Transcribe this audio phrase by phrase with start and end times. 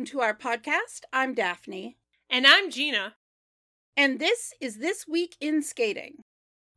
[0.00, 1.02] welcome to our podcast.
[1.12, 1.98] I'm Daphne,
[2.30, 3.16] And I'm Gina.
[3.94, 6.22] and this is This Week in Skating.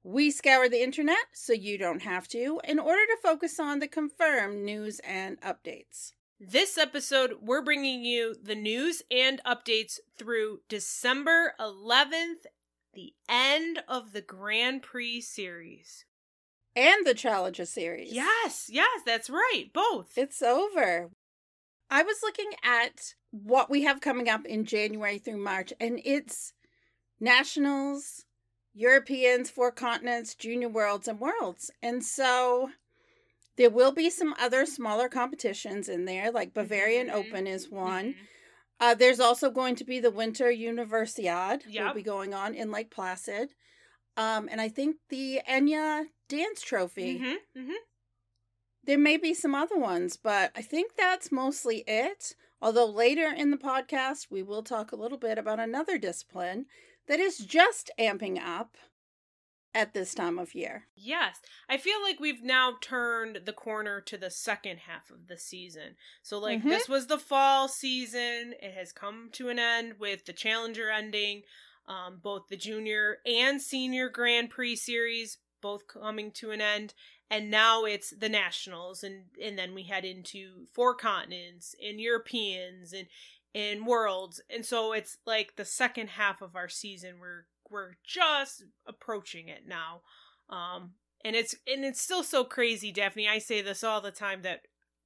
[0.04, 3.88] We scour the internet so you don't have to in order to focus on the
[3.88, 6.12] confirmed news and updates.
[6.38, 12.44] This episode, we're bringing you the news and updates through December 11th,
[12.94, 16.04] the end of the Grand Prix series.
[16.76, 18.12] And the Challenger series.
[18.12, 19.68] Yes, yes, that's right.
[19.74, 20.18] Both.
[20.18, 21.12] It's over.
[21.90, 26.54] I was looking at what we have coming up in January through March, and it's
[27.20, 28.26] nationals,
[28.74, 31.72] Europeans, four continents, junior worlds, and worlds.
[31.82, 32.72] And so
[33.56, 37.14] there will be some other smaller competitions in there, like Bavarian Mhm.
[37.14, 38.14] Open is one.
[38.14, 38.28] Mhm.
[38.80, 42.90] Uh, there's also going to be the Winter Universiade will be going on in Lake
[42.90, 43.54] Placid.
[44.18, 47.20] Um, and I think the Egna Dance Trophy.
[47.20, 47.76] Mhm, mhm.
[48.86, 52.36] There may be some other ones, but I think that's mostly it.
[52.62, 56.66] Although later in the podcast, we will talk a little bit about another discipline
[57.08, 58.78] that is just amping up
[59.76, 60.84] at this time of year.
[60.96, 61.40] Yes.
[61.68, 65.96] I feel like we've now turned the corner to the second half of the season.
[66.22, 66.70] So, like, Mhm.
[66.70, 68.54] this was the fall season.
[68.62, 71.44] It has come to an end with the Challenger ending,
[71.88, 76.94] um, both the junior and senior Grand Prix series both coming to an end.
[77.30, 82.94] And now it's the nationals, and, and then we head into four continents and Europeans
[82.94, 83.08] and
[83.56, 84.42] and worlds.
[84.50, 87.16] And so it's like the second half of our season.
[87.20, 90.02] We're we're just approaching it now.
[90.50, 90.92] Um,
[91.24, 93.28] and it's and it's still so crazy, Daphne.
[93.28, 94.62] I say this all the time that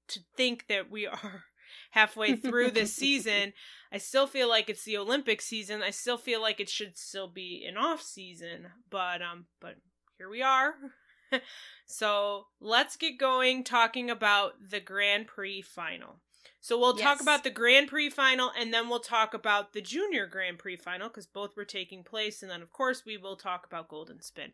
[0.10, 1.44] to think that we are
[1.92, 3.54] halfway through this season,
[3.92, 5.82] I still feel like it's the Olympic season.
[5.82, 9.76] I still feel like it should still be an off season, but um, but
[10.18, 10.74] here we are.
[11.86, 16.22] so let's get going talking about the Grand Prix final.
[16.60, 20.28] So we'll talk about the Grand Prix final and then we'll talk about the Junior
[20.28, 22.42] Grand Prix final because both were taking place.
[22.42, 24.52] And then, of course, we will talk about Golden Spin.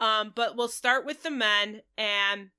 [0.00, 1.82] Um, but we'll start with the men.
[1.98, 2.50] And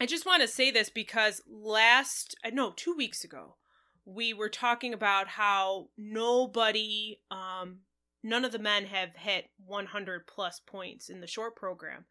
[0.00, 3.56] I just want to say this because last, I know, two weeks ago,
[4.04, 7.80] we were talking about how nobody, um,
[8.22, 12.06] none of the men have hit 100 plus points in the short program.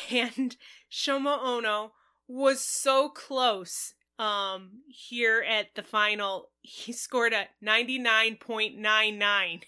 [0.10, 0.56] And
[0.90, 1.92] Shoma Uno
[2.28, 6.50] was so close um here at the final.
[6.60, 9.62] He scored a 99.99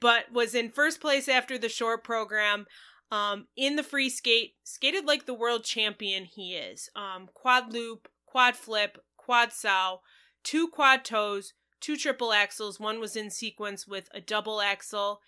[0.00, 2.66] but was in first place after the short program
[3.10, 6.88] um in the free skate skated like the world champion he is.
[6.96, 10.00] Um quad loop quad flip quad sow
[10.42, 12.80] two quad toes two triple axels.
[12.80, 15.20] One was in sequence with a double axle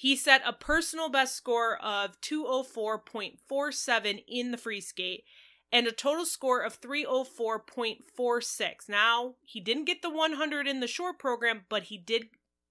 [0.00, 5.24] he set a personal best score of 204.47 in the free skate
[5.70, 8.88] and a total score of 304.46.
[8.88, 12.28] Now, he didn't get the 100 in the short program, but he did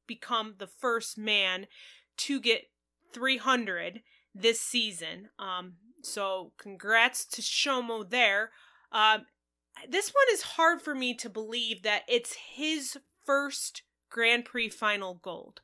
[0.07, 1.67] become the first man
[2.17, 2.71] to get
[3.13, 4.01] 300
[4.33, 5.29] this season.
[5.37, 8.49] Um, so, congrats to Shoma there.
[8.91, 9.27] Um,
[9.87, 15.19] this one is hard for me to believe that it's his first Grand Prix final
[15.21, 15.61] gold.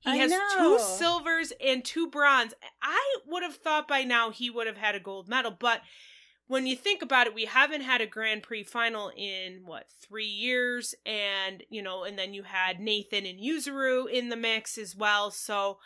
[0.00, 0.48] He I has know.
[0.56, 2.54] two silvers and two bronze.
[2.82, 5.82] I would have thought by now he would have had a gold medal, but
[6.48, 10.26] when you think about it, we haven't had a Grand Prix final in what three
[10.26, 14.96] years, and you know, and then you had Nathan and Yuzuru in the mix as
[14.96, 15.30] well.
[15.30, 15.78] So,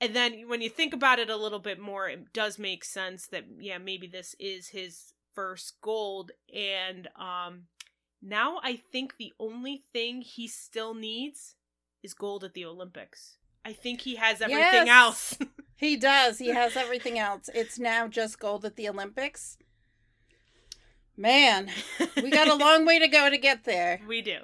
[0.00, 3.26] and then when you think about it a little bit more, it does make sense
[3.28, 7.62] that yeah, maybe this is his first gold, and um,
[8.20, 11.54] now I think the only thing he still needs
[12.02, 13.38] is gold at the Olympics.
[13.64, 14.88] I think he has everything Yes.
[14.88, 15.38] else.
[15.76, 16.38] He does.
[16.38, 17.50] He has everything else.
[17.52, 19.58] It's now just gold at the Olympics.
[21.16, 21.70] Man,
[22.22, 24.00] we got a long way to go to get there.
[24.06, 24.38] We do.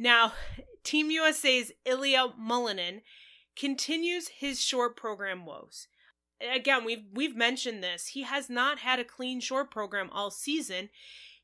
[0.00, 0.32] Now,
[0.82, 3.02] Team USA's Ilia Malinin
[3.56, 5.88] continues his short program woes.
[6.40, 8.08] Again, we've we've mentioned this.
[8.08, 10.90] He has not had a clean short program all season.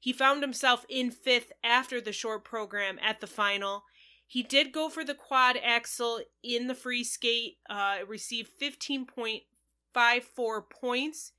[0.01, 3.85] He found himself in fifth after the short program at the final.
[4.27, 11.33] He did go for the quad axel in the free skate, uh, received 15.54 points.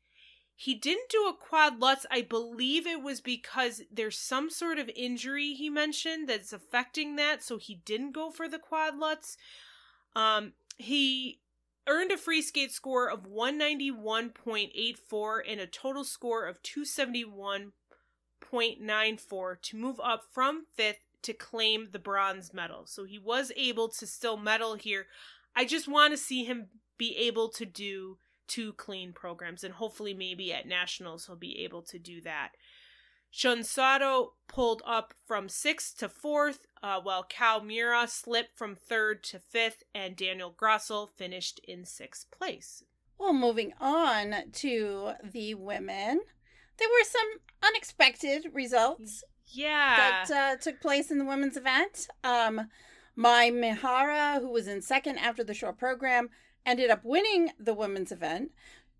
[0.56, 2.06] He didn't do a quad lutz.
[2.12, 7.42] I believe it was because there's some sort of injury he mentioned that's affecting that,
[7.44, 9.38] so he didn't go for the quad lutz.
[10.16, 11.39] Um, he
[11.87, 20.01] earned a free skate score of 191.84 and a total score of 271.94 to move
[20.03, 22.85] up from fifth to claim the bronze medal.
[22.85, 25.07] So he was able to still medal here.
[25.55, 26.67] I just want to see him
[26.97, 28.17] be able to do
[28.47, 32.51] two clean programs, and hopefully, maybe at nationals, he'll be able to do that.
[33.29, 39.23] Shun Sato pulled up from sixth to fourth, uh, while Kao Miura slipped from third
[39.25, 42.83] to fifth, and Daniel Grassl finished in sixth place.
[43.17, 46.21] Well, moving on to the women,
[46.77, 47.27] there were some
[47.61, 50.23] unexpected results Yeah.
[50.27, 52.07] that uh, took place in the women's event.
[52.23, 52.69] Um,
[53.15, 56.29] Mai Mihara, who was in second after the short program,
[56.65, 58.51] ended up winning the women's event.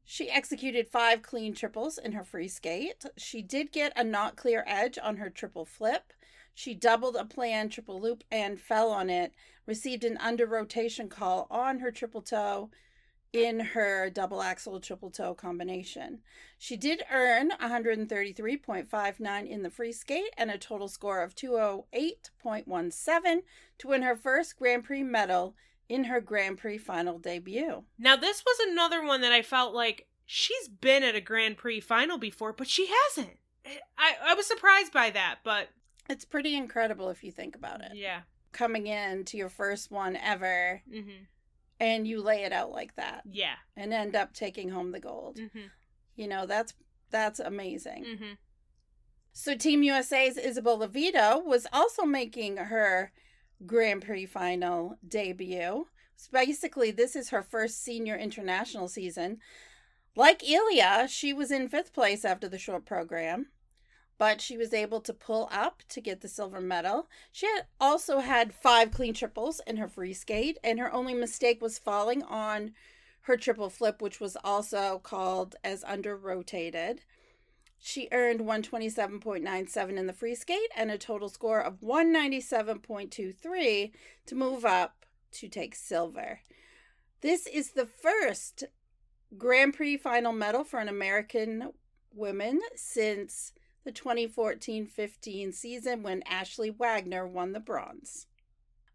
[0.04, 3.06] She executed five clean triples in her free skate.
[3.16, 6.12] She did get a not clear edge on her triple flip.
[6.54, 9.34] She doubled a plan triple loop and fell on it,
[9.66, 12.70] received an under rotation call on her triple toe
[13.32, 16.20] in her double axle triple toe combination.
[16.58, 23.42] She did earn 133.59 in the free skate and a total score of 208.17
[23.78, 25.56] to win her first Grand Prix medal
[25.88, 27.84] in her Grand Prix final debut.
[27.98, 31.80] Now, this was another one that I felt like she's been at a Grand Prix
[31.82, 33.38] final before, but she hasn't.
[33.98, 35.70] I, I was surprised by that, but
[36.10, 37.92] It's pretty incredible if you think about it.
[37.96, 38.22] yeah.
[38.52, 41.24] Coming in to your first one ever hmm
[41.82, 43.56] and you lay it out like that Yeah.
[43.78, 45.40] and end up taking home the gold.
[45.40, 45.68] hmm
[46.16, 46.74] You know, that's
[47.12, 48.04] that's amazing.
[48.18, 48.34] hmm
[49.32, 53.12] So Team USA's Isabeau Levito was also making her
[53.66, 55.88] Grand Prix final debut.
[56.16, 59.38] So basically, this is her first senior international season.
[60.16, 63.48] Like Ilia, she was in fifth place after the short program,
[64.20, 67.08] but she was able to pull up to get the silver medal.
[67.32, 71.60] She had also had five clean triples in her free skate, and her only mistake
[71.62, 72.74] was falling on
[73.22, 77.04] her triple flip, which was also called as under rotated.
[77.80, 83.92] She earned 127.97 in the free skate and a total score of 197.23
[84.26, 86.42] to move up to take silver.
[87.22, 88.66] This is the first
[89.38, 91.72] Grand Prix final medal for an American
[92.14, 98.28] woman since the 2014 15 season when Ashley Wagner won the bronze.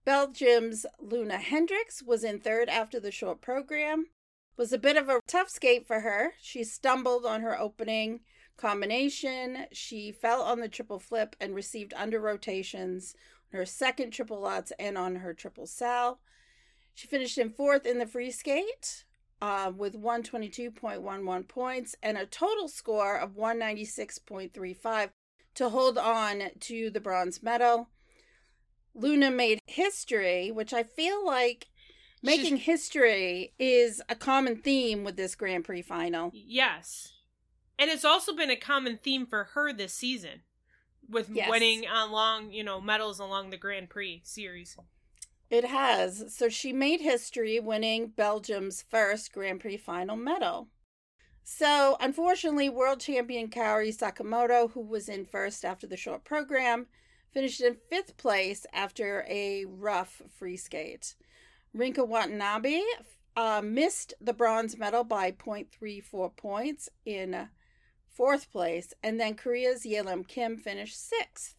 [0.05, 4.07] Belgium's Loena Hendrickx was in third after the short program.
[4.57, 6.35] Was a bit of a tough skate for her.
[6.41, 8.21] She stumbled on her opening
[8.57, 9.67] combination.
[9.73, 13.15] She fell on the triple flip and received under rotations
[13.53, 16.21] on her second triple lutz and on her triple sal.
[16.95, 19.05] She finished in fourth in the free skate
[19.45, 25.11] uh, with 122.11 points and a total score of 196.35
[25.55, 27.91] to hold on to the bronze medal.
[28.97, 31.67] Loena made history, which I feel like
[32.23, 36.31] making history is a common theme with this Grand Prix final.
[36.33, 37.13] Yes.
[37.79, 40.41] And it's also been a common theme for her this season
[41.07, 41.51] with Yes.
[41.51, 44.79] winning along, you know, medals along the Grand Prix series.
[45.51, 46.35] It has.
[46.35, 50.69] So she made history winning Belgium's first Grand Prix final medal.
[51.47, 56.87] So, unfortunately, world champion Kaori Sakamoto, who was in first after the short program,
[57.33, 61.17] finished in fifth place after a rough free skate.
[61.75, 62.81] Rinka Watanabe
[63.37, 67.49] uh, missed the bronze medal by 0.34 points in
[68.09, 71.57] fourth place, and then Korea's Yelim Kim finished sixth.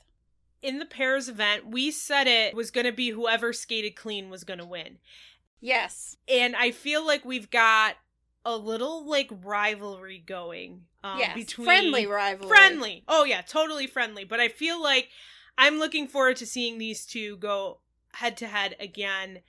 [0.65, 4.43] In the pairs event, we said it was going to be whoever skated clean was
[4.43, 4.97] going to win.
[5.61, 6.17] Yes.
[6.27, 7.97] And I feel like we've got
[8.43, 12.49] a little like rivalry going um, yes, between friendly rivalry.
[12.49, 13.03] Friendly.
[13.07, 14.23] Oh yeah, totally friendly.
[14.23, 15.09] But I feel like
[15.57, 17.79] I'm looking forward to seeing these two go
[18.15, 19.39] head to head again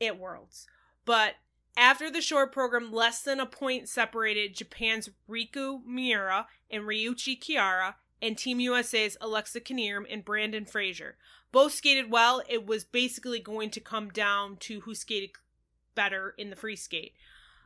[0.00, 0.66] at Worlds.
[1.04, 1.34] But
[1.76, 7.94] after the short program, less than a point separated Japan's Riku Miura and Ryuichi Kihara
[8.20, 11.16] and Team USA's Alexa Knierim and Brandon Frazier.
[11.52, 12.42] Both skated well.
[12.48, 15.30] It was basically going to come down to who skated
[15.94, 17.12] better in the free skate.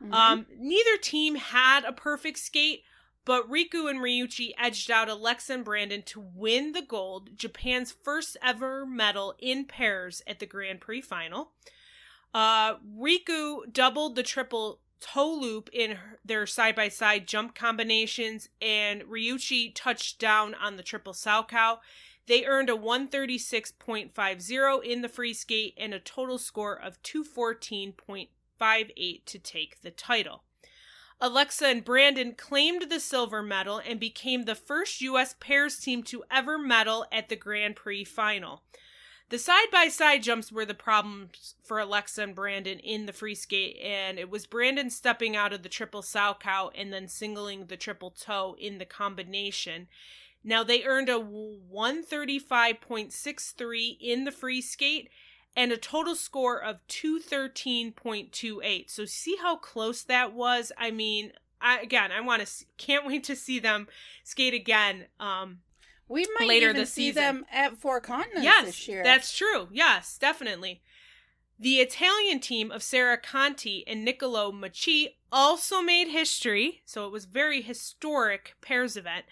[0.01, 0.13] Mm-hmm.
[0.13, 2.83] Um, neither team had a perfect skate,
[3.25, 8.37] but Riku and Ryuichi edged out Alexa and Brandon to win the gold, Japan's first
[8.43, 11.51] ever medal in pairs at the Grand Prix final.
[12.33, 19.01] Uh, Riku doubled the triple toe loop in their side by side jump combinations, and
[19.03, 21.79] Ryuichi touched down on the triple Salchow.
[22.27, 29.39] They earned a 136.50 in the free skate and a total score of 214.58 to
[29.39, 30.43] take the title.
[31.19, 35.35] Alexa and Brandon claimed the silver medal and became the first U.S.
[35.39, 38.63] pairs team to ever medal at the Grand Prix final.
[39.31, 43.33] The side by side jumps were the problems for Alexa and Brandon in the free
[43.33, 47.77] skate, and it was Brandon stepping out of the triple Salchow and then singling the
[47.77, 49.87] triple toe in the combination.
[50.43, 55.09] Now they earned a 135.63 in the free skate
[55.55, 58.89] and a total score of 213.28.
[58.89, 60.73] So see how close that was?
[60.77, 63.87] I mean, I, again, I want to can't wait to see them
[64.25, 65.59] skate again um
[66.11, 67.23] we might later even see season.
[67.23, 69.03] them at Four Continents yes, this year.
[69.03, 69.69] That's true.
[69.71, 70.81] Yes, definitely.
[71.57, 77.25] The Italian team of Sarah Conti and Niccolo Macii also made history, so it was
[77.25, 79.25] very historic pairs event.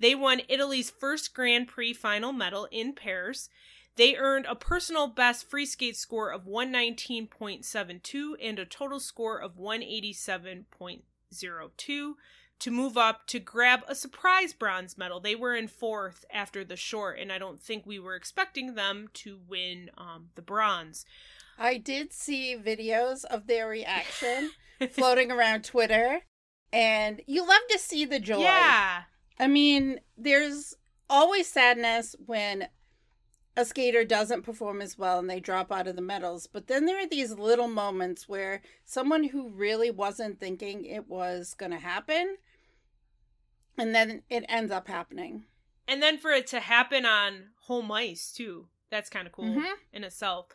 [0.00, 3.50] They won Italy's first Grand Prix final medal in pairs.
[3.96, 9.56] They earned a personal best free skate score of 119.72 and a total score of
[9.56, 12.14] 187.02
[12.60, 15.20] to move up to grab a surprise bronze medal.
[15.20, 19.08] They were in fourth after the short, and I don't think we were expecting them
[19.14, 21.04] to win um, the bronze.
[21.58, 24.50] I did see videos of their reaction
[24.90, 26.20] floating around Twitter,
[26.72, 28.40] and you love to see the joy.
[28.40, 29.02] Yeah.
[29.38, 30.74] I mean, there's
[31.10, 32.68] always sadness when
[33.56, 36.46] a skater doesn't perform as well and they drop out of the medals.
[36.46, 41.54] But then there are these little moments where someone who really wasn't thinking it was
[41.54, 42.36] going to happen
[43.78, 45.44] and then it ends up happening.
[45.86, 48.66] And then for it to happen on home ice too.
[48.90, 49.74] That's kind of cool mm-hmm.
[49.92, 50.46] in itself.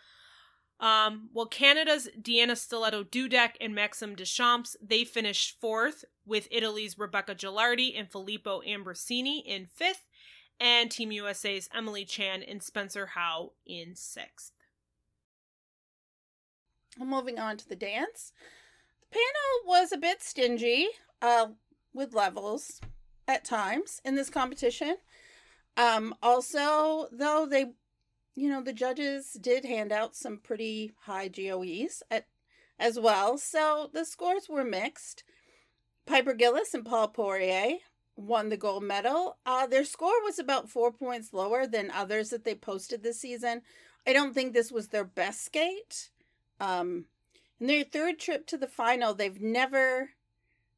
[0.79, 7.99] Um, well, Canada's Deanna Stellato-Dudek and Maxime Deschamps, they finished fourth, with Italy's Rebecca Gilardi
[7.99, 10.05] and Filippo Ambrosini in fifth,
[10.59, 14.51] and Team USA's Emily Chan and Spencer Howe in sixth.
[16.97, 18.33] moving on to the dance.
[19.01, 20.87] The panel was a bit stingy
[21.21, 21.47] uh,
[21.93, 22.81] with levels
[23.27, 24.97] at times in this competition.
[25.77, 27.67] Um, also, though, they,
[28.35, 32.27] you know, the judges did hand out some pretty high GOEs at,
[32.77, 33.37] as well.
[33.37, 35.23] So the scores were mixed.
[36.05, 37.77] Piper Gillis and Paul Poirier
[38.19, 39.37] won the gold medal.
[39.45, 43.61] Uh, their score was about four points lower than others that they posted this season.
[44.05, 46.09] I don't think this was their best skate.
[46.59, 47.05] Um,
[47.59, 50.11] in their third trip to the final, they've never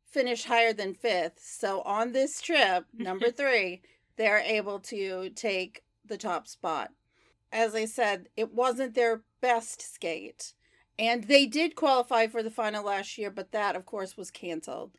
[0.09, 1.39] finished higher than fifth.
[1.41, 3.81] So on this trip, number three,
[4.17, 6.91] they're able to take the top spot.
[7.51, 10.53] As I said, it wasn't their best skate.
[10.99, 14.91] And they did qualify for the final last year, but that, of course, was canceled.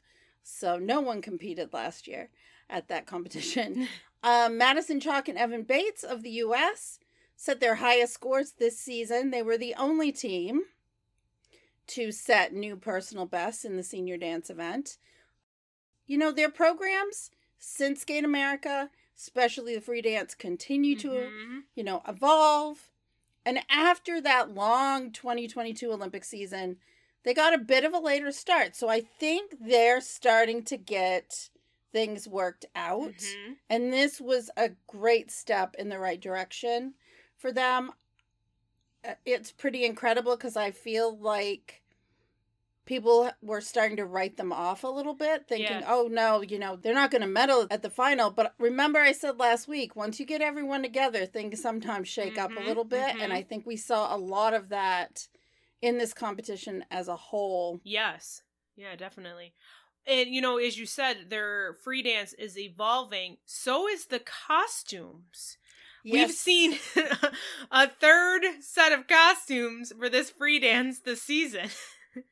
[0.42, 2.30] So no one competed last year
[2.68, 3.88] at that competition.
[4.22, 6.98] um, Madison Chock and Evan Bates of the U.S.
[7.36, 9.30] set their highest scores this season.
[9.30, 10.62] They were the only team
[11.88, 14.98] to set new personal bests in the senior dance event.
[16.06, 21.58] You know, their programs since Skate America, especially the free dance, continue to, mm-hmm.
[21.74, 22.88] you know, evolve.
[23.44, 26.78] And after that long 2022 Olympic season,
[27.24, 28.74] they got a bit of a later start.
[28.76, 31.50] So I think they're starting to get
[31.92, 33.12] things worked out.
[33.18, 33.52] Mm-hmm.
[33.70, 36.94] And this was a great step in the right direction
[37.36, 37.92] for them.
[39.06, 41.82] Uh, it's pretty incredible because I feel like
[42.84, 45.86] people were starting to write them off a little bit, thinking, Yeah.
[45.86, 48.30] oh no, you know, they're not going to medal at the final.
[48.30, 52.50] But remember, I said last week, once you get everyone together, things sometimes shake up
[52.50, 53.14] a Mhm, little bit.
[53.20, 53.36] And mhm.
[53.36, 55.28] I think we saw a lot of that
[55.82, 57.80] in this competition as a whole.
[57.84, 58.40] Yes.
[58.76, 59.52] Yeah, definitely.
[60.06, 63.36] And you know, as you said, their free dance is evolving.
[63.44, 65.58] So is the costumes.
[66.04, 66.78] We've seen
[67.70, 71.68] a third set of costumes for this free dance this season.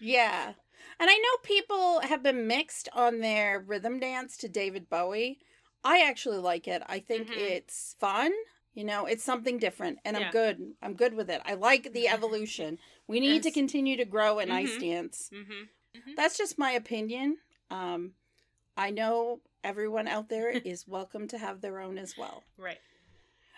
[0.00, 0.52] Yeah.
[1.00, 5.38] And I know people have been mixed on their rhythm dance to David Bowie.
[5.82, 6.82] I actually like it.
[6.86, 7.36] I think Mhm.
[7.36, 8.32] it's fun.
[8.78, 10.26] You know, it's something different and Yeah.
[10.26, 10.72] I'm good.
[10.80, 11.42] I'm good with it.
[11.44, 12.78] I like the evolution.
[13.08, 14.80] We need to continue to grow in ice Mhm.
[14.80, 15.30] dance.
[15.32, 16.14] Mm-hmm.
[16.14, 17.38] That's just my opinion.
[17.70, 18.14] Um
[18.76, 22.44] I know everyone out there is welcome to have their own as well.
[22.56, 22.78] Right.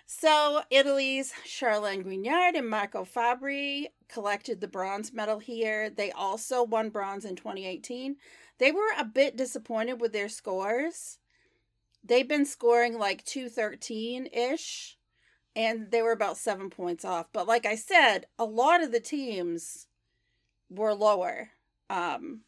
[0.06, 5.90] So, Italy's Charlene Guignard and Marco Fabbri collected the bronze medal here.
[5.90, 8.16] They also won bronze in 2018.
[8.56, 11.18] They were a bit disappointed with their scores.
[12.02, 14.96] They've been scoring like 213 ish,
[15.57, 17.26] and they were about seven points off.
[17.33, 19.87] But, like I said, a lot of the teams
[20.69, 21.50] were lower.
[21.88, 22.42] Um,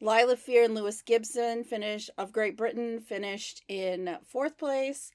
[0.00, 5.10] Lila Fear and Lewis Gibson finish of Great Britain finished in fourth place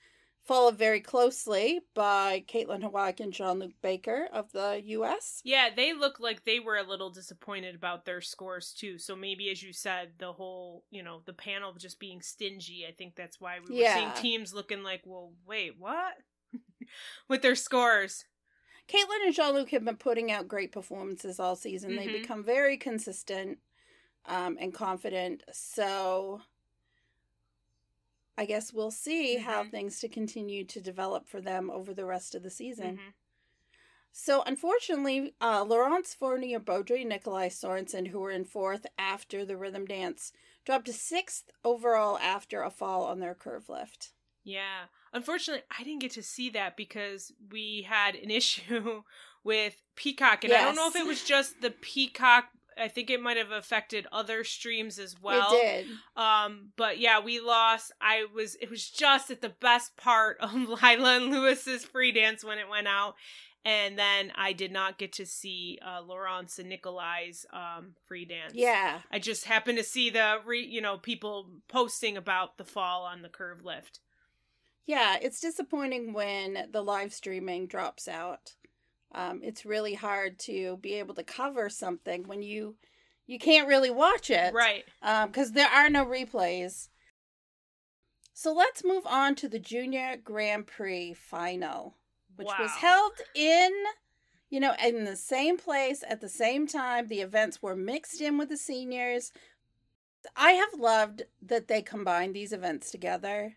[0.46, 5.42] followed very closely by Kaitlin Hawayek and Jean-Luc Baker of the U.S.
[5.44, 8.98] Yeah, they look like they were a little disappointed about their scores too.
[8.98, 12.86] So maybe, as you said, the whole, you know, the panel just being stingy.
[12.88, 13.96] I think that's why we were Yeah.
[13.96, 16.14] seeing teams looking like, well, wait, what?
[17.28, 18.26] With their scores.
[18.88, 21.96] Kaitlin and Jean Luc have been putting out great performances all season.
[21.96, 22.22] They Mhm.
[22.22, 23.60] become very consistent
[24.26, 25.44] um, and confident.
[25.52, 26.42] So
[28.38, 29.72] I guess we'll see how Mhm.
[29.72, 32.98] things to continue to develop for them over the rest of the season.
[32.98, 33.14] Mhm.
[34.12, 39.58] So unfortunately, uh, Laurence Fournier Baudry and Nikolaj Sørensen, who were in fourth after the
[39.58, 40.32] rhythm dance,
[40.66, 44.14] dropped to sixth overall after a fall on their curve lift.
[44.44, 44.88] Yeah.
[45.14, 49.04] Unfortunately, I didn't get to see that because we had an issue
[49.44, 50.44] with Peacock.
[50.44, 52.46] And I don't know if it was just the Peacock.
[52.76, 55.50] I think it might have affected other streams as well.
[55.52, 55.88] it did.
[56.18, 57.92] Um, but yeah, we lost.
[58.02, 62.44] I was it was just at the best part of Lila and Lewis's free dance
[62.44, 63.14] when it went out.
[63.66, 68.54] And then I did not get to see uh Laurence and Nikolai's um free dance.
[68.56, 69.02] Yeah.
[69.12, 73.22] I just happened to see the re, you know, people posting about the fall on
[73.22, 74.00] the curve lift.
[74.86, 78.56] Yeah, it's disappointing when the live streaming drops out.
[79.14, 82.76] Um, it's really hard to be able to cover something when you
[83.26, 84.84] you can't really watch it, Right.
[85.02, 86.90] Because there are no replays.
[88.34, 91.96] So let's move on to the Junior Grand Prix final,
[92.36, 93.72] which was held in,
[94.50, 97.08] you know, in the same place at the same time.
[97.08, 99.32] The events were mixed in with the seniors.
[100.36, 103.56] I have loved that they combined these events together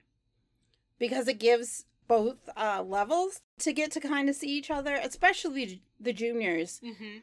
[0.99, 5.83] because it gives both uh, levels to get to kind of see each other, especially
[5.99, 7.19] the juniors, Mm-hmm.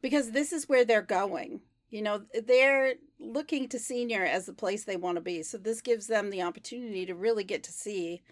[0.00, 1.60] because this is where they're going.
[1.90, 5.42] You know, they're looking to senior as the place they want to be.
[5.42, 8.22] So this gives them the opportunity to really get to see,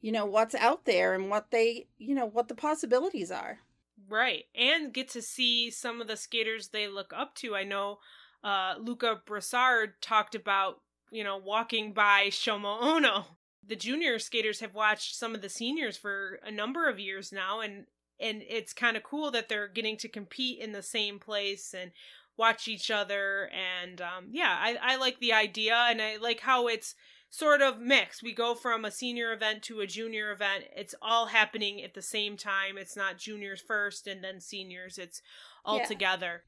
[0.00, 3.60] you know, what's out there and what they, you know, what the possibilities are.
[4.08, 4.44] Right.
[4.54, 7.54] And get to see some of the skaters they look up to.
[7.54, 8.00] I know
[8.42, 13.24] uh Luca Broussard talked about, you know, walking by Shoma Uno.
[13.66, 17.60] The junior skaters have watched some of the seniors for a number of years now
[17.60, 17.86] and
[18.20, 21.90] and it's kind of cool that they're getting to compete in the same place and
[22.36, 26.66] watch each other and um yeah, I I like the idea and I like how
[26.68, 26.94] it's
[27.30, 28.22] sort of mixed.
[28.22, 30.64] We go from a senior event to a junior event.
[30.76, 32.78] It's all happening at the same time.
[32.78, 34.98] It's not juniors first and then seniors.
[34.98, 35.20] It's
[35.64, 35.86] all Yeah.
[35.86, 36.44] together.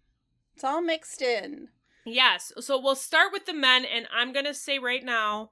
[0.55, 1.70] It's all mixed in.
[2.05, 2.52] Yes.
[2.61, 5.50] So we'll start with the men, and I'm going to say right now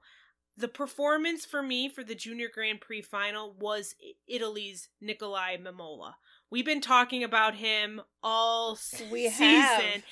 [0.57, 3.95] the performance for me for the Junior Grand Prix final was
[4.27, 6.13] Italy's Nikolaj Memola.
[6.49, 8.77] We've been talking about him all
[9.11, 10.03] We season, have.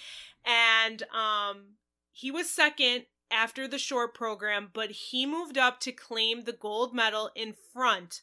[0.45, 1.63] and um,
[2.12, 6.93] he was second after the short program, but he moved up to claim the gold
[6.93, 8.21] medal in front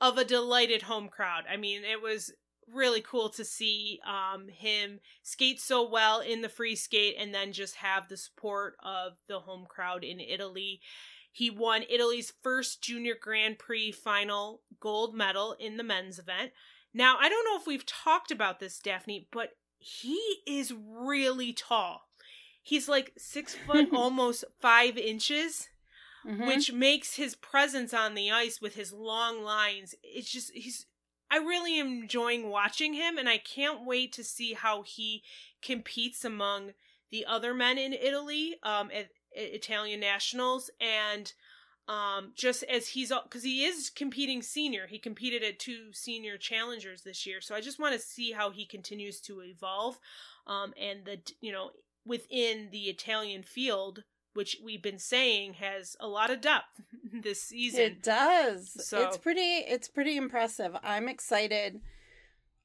[0.00, 1.44] of a delighted home crowd.
[1.50, 2.32] I mean, it was
[2.72, 7.52] really cool to see um, him skate so well in the free skate and then
[7.52, 10.80] just have the support of the home crowd in Italy.
[11.36, 16.52] He won Italy's first Junior Grand Prix final gold medal in the men's event.
[16.94, 22.08] Now, I don't know if we've talked about this, Daphne, but he is really tall.
[22.62, 25.68] He's like six foot, almost five inches,
[26.24, 26.46] Mhm.
[26.46, 29.94] which makes his presence on the ice with his long lines.
[30.02, 30.86] It's just, he's
[31.30, 35.22] I really am enjoying watching him, and I can't wait to see how he
[35.60, 36.72] competes among
[37.10, 41.32] the other men in Italy um, at Italian nationals, and
[41.88, 47.02] um, just as he's because he is competing senior, he competed at two senior challengers
[47.02, 49.98] this year, so I just want to see how he continues to evolve,
[50.46, 51.70] um, and the you know
[52.04, 54.04] within the Italian field
[54.36, 56.82] which we've been saying has a lot of depth
[57.22, 57.80] this season.
[57.80, 58.86] It does.
[58.86, 60.76] So it's pretty it's pretty impressive.
[60.84, 61.80] I'm excited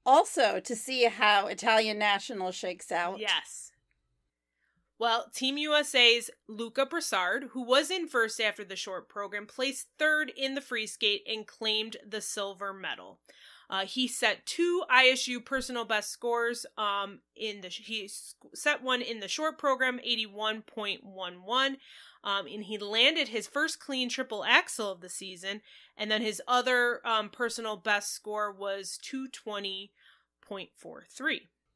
[0.05, 3.19] also to see how Italian National shakes out.
[3.19, 3.70] Yes.
[5.01, 10.31] Well, Team USA's Luca Broussard, who was in first after the short program, placed third
[10.37, 13.19] in the free skate and claimed the silver medal.
[13.67, 16.67] Uh, he set two ISU personal best scores.
[16.77, 18.11] Um, in the he
[18.53, 21.77] set one in the short program, eighty one point one one.
[22.23, 25.61] Um, and he landed his first clean triple axel of the season.
[25.97, 29.89] And then his other um, personal best score was 220.43.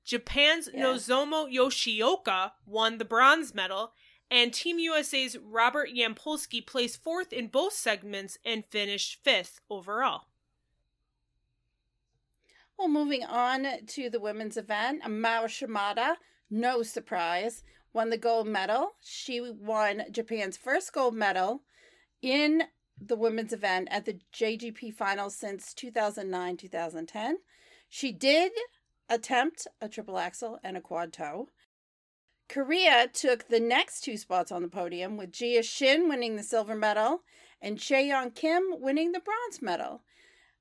[0.06, 0.84] Japan's Yeah.
[0.86, 3.94] Nozomu Yoshioka won the bronze medal,
[4.30, 10.28] and Team USA's Robert Yampolsky placed fourth in both segments and finished fifth overall.
[12.78, 16.18] Well, moving on to the women's event, Mao Shimada,
[16.50, 17.64] no surprise,
[17.94, 18.96] won the gold medal.
[19.02, 21.64] She won Japan's first gold medal
[22.22, 22.64] in
[23.00, 27.38] the women's event at the JGP finals since 2009 2010.
[27.88, 28.52] She did
[29.10, 31.50] attempt a triple axel and a quad toe.
[32.48, 36.76] Korea took the next two spots on the podium with Jia Shin winning the silver
[36.76, 37.22] medal
[37.62, 40.04] and Chaeyoung Kim winning the bronze medal.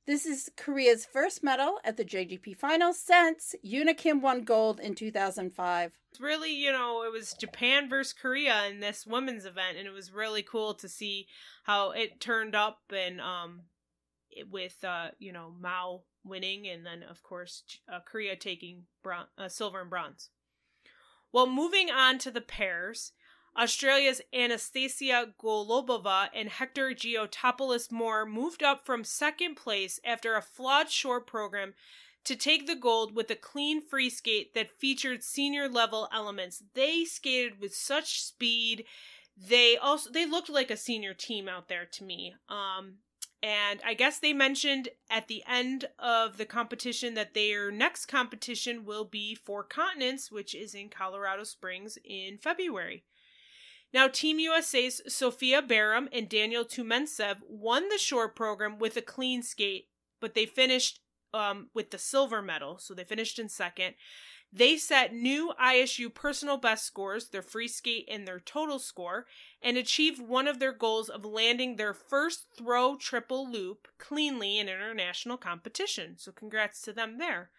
[0.07, 4.95] This is Korea's first medal at the JGP finals since Yuna Kim won gold in
[4.95, 5.99] 2005.
[6.11, 9.95] It's really, you know, it was Japan versus Korea in this women's event, and it
[9.95, 11.27] was really cool to see
[11.63, 13.63] how it turned up and um,
[14.51, 19.49] with uh, you know Mao winning, and then of course uh, Korea taking bron- uh,
[19.49, 20.31] silver and bronze.
[21.33, 23.13] Well, moving on to the pairs,
[23.57, 30.91] Australia's Anastasia Golubova and Hector Giotopoulos Moore moved up from second place after a flawed
[30.91, 31.75] short program
[32.25, 36.63] to take the gold with a clean free skate that featured senior level elements.
[36.75, 38.85] They skated with such speed.
[39.37, 42.35] They also they looked like a senior team out there to me.
[42.49, 42.99] Um
[43.43, 48.85] and I guess they mentioned at the end of the competition that their next competition
[48.85, 53.05] will be Four Continents, which is in Colorado Springs in February.
[53.93, 59.43] Now, Team USA's Sophia Baram and Daniel Tioumentsev won the short program with a clean
[59.43, 59.89] skate,
[60.21, 61.01] but they finished
[61.33, 63.95] um, with the silver medal, so they finished in second.
[64.57, 69.27] They set new ISU personal best scores, their free skate and their total score,
[69.61, 74.69] and achieved one of their goals of landing their first throw triple loop cleanly in
[74.69, 76.15] international competition.
[76.19, 77.51] So, congrats to them there.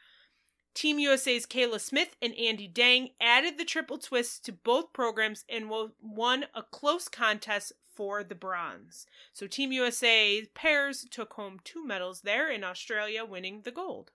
[0.73, 5.69] Team USA's Kayla Smith and Andy Deng added the triple twist to both programs and
[6.01, 9.05] won a close contest for the bronze.
[9.33, 14.11] So Team USA pairs took home two medals there in Australia, winning the gold.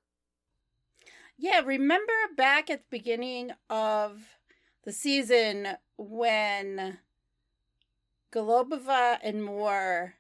[1.43, 4.37] Yeah, remember back at the beginning of
[4.85, 6.99] the season when
[8.31, 10.17] Golubova and Moore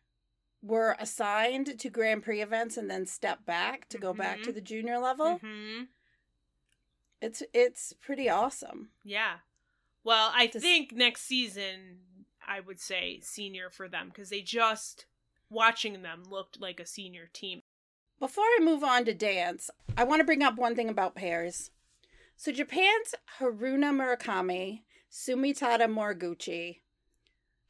[0.63, 4.55] were assigned to Grand Prix events and then stepped back to go back to Mhm.
[4.55, 5.39] the junior level?
[5.39, 5.85] hmm
[7.21, 8.93] It's it's pretty awesome.
[9.05, 9.41] Yeah.
[10.03, 15.05] Well, I Just- think next season, I would say senior for them because they just
[15.51, 17.60] watching them looked like a senior team.
[18.21, 21.71] Before I move on to dance, I want to bring up one thing about pairs.
[22.37, 26.81] So Japan's Haruna Murakami, Sumitada Moriguchi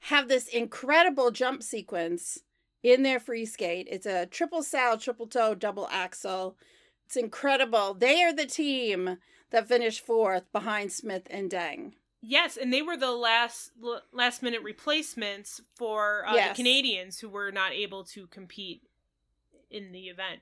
[0.04, 2.38] have this incredible jump sequence
[2.82, 3.86] in their free skate.
[3.90, 6.56] It's a triple sal, triple toe, double axel.
[7.06, 7.94] It's incredible.
[7.94, 9.18] They are the team
[9.50, 11.92] that finished fourth behind Smith and Deng.
[12.22, 13.70] Yes, and they were the last
[14.12, 16.50] last minute replacements for uh, Yes.
[16.50, 18.82] the Canadians who were not able to compete
[19.70, 20.40] in the event.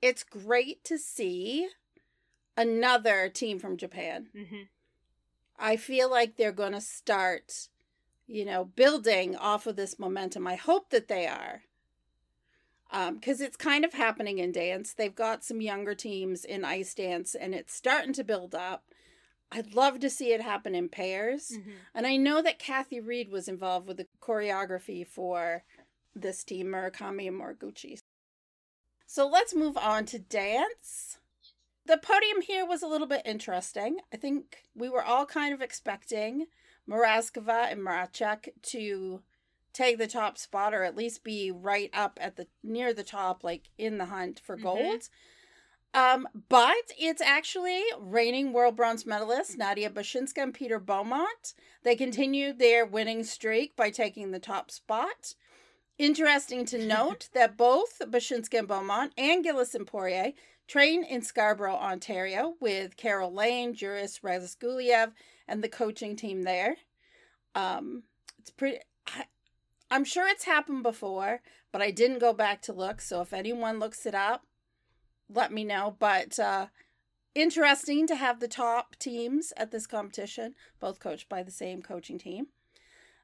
[0.00, 1.68] It's great to see
[2.56, 4.28] another team from Japan.
[4.32, 4.62] hmm
[5.62, 7.68] I feel like they're going to start,
[8.26, 10.46] you know, building off of this momentum.
[10.46, 11.64] I hope that they are.
[13.12, 14.94] Because it's kind of happening in dance.
[14.94, 18.84] They've got some younger teams in ice dance and it's starting to build up.
[19.52, 21.52] I'd love to see it happen in pairs.
[21.54, 21.70] Mm-hmm.
[21.94, 25.64] And I know that Kathy Reed was involved with the choreography for
[26.14, 28.00] this team, Murakami and Moriguchi.
[29.12, 31.18] So let's move on to dance.
[31.84, 33.98] The podium here was a little bit interesting.
[34.14, 36.46] I think we were all kind of expecting
[36.88, 39.22] Mrazkova and Mrazek to
[39.72, 43.42] take the top spot or at least be right up at the near the top,
[43.42, 44.62] like in the hunt for Mhm.
[44.62, 45.08] gold.
[45.92, 51.54] Um, but it's actually reigning world bronze medalists Nadiia Bashynska and Peter Beaumont.
[51.82, 55.34] They continued their winning streak by taking the top spot.
[56.00, 60.32] Interesting to note that both Bashynska and Beaumont and Gillis and Poirier
[60.66, 65.12] train in Scarborough, Ontario, with Carol Lane, Juris Razgulajevs,
[65.46, 66.76] and the coaching team there.
[67.54, 68.04] Um,
[68.38, 68.78] it's pretty.
[69.08, 69.24] I,
[69.90, 73.02] I'm sure it's happened before, but I didn't go back to look.
[73.02, 74.46] So if anyone looks it up,
[75.28, 75.96] let me know.
[75.98, 76.68] But uh,
[77.34, 82.16] interesting to have the top teams at this competition, both coached by the same coaching
[82.16, 82.46] team.